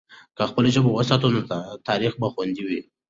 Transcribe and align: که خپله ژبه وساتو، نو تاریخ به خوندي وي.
که 0.35 0.43
خپله 0.49 0.67
ژبه 0.75 0.89
وساتو، 0.91 1.27
نو 1.33 1.41
تاریخ 1.87 2.13
به 2.21 2.27
خوندي 2.33 2.63
وي. 2.67 2.79